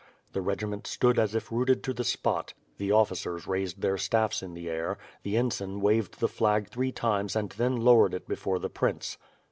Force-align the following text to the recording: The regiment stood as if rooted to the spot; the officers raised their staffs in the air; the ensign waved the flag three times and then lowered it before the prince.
The 0.33 0.41
regiment 0.41 0.87
stood 0.87 1.19
as 1.19 1.35
if 1.35 1.51
rooted 1.51 1.83
to 1.83 1.93
the 1.93 2.03
spot; 2.03 2.55
the 2.79 2.91
officers 2.91 3.45
raised 3.45 3.81
their 3.81 3.99
staffs 3.99 4.41
in 4.41 4.55
the 4.55 4.67
air; 4.67 4.97
the 5.21 5.37
ensign 5.37 5.79
waved 5.79 6.19
the 6.19 6.27
flag 6.27 6.69
three 6.69 6.91
times 6.91 7.35
and 7.35 7.51
then 7.51 7.75
lowered 7.75 8.15
it 8.15 8.27
before 8.27 8.57
the 8.57 8.69
prince. 8.71 9.19